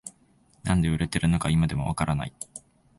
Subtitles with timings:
[0.63, 2.33] なんで売れてるのか今でもわからない